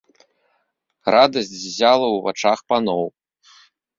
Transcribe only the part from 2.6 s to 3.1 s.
паноў.